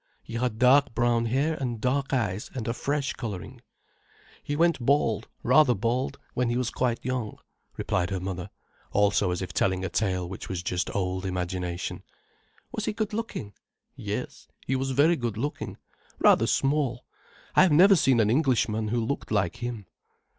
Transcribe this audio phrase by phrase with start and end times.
[0.23, 3.61] "He had dark brown hair and dark eyes and a fresh colouring.
[4.41, 7.37] He went bald, rather bald, when he was quite young,"
[7.77, 8.49] replied her mother,
[8.91, 12.01] also as if telling a tale which was just old imagination.
[12.71, 13.53] "Was he good looking?"
[13.95, 17.05] "Yes—he was very good looking—rather small.
[17.55, 19.85] I have never seen an Englishman who looked like him."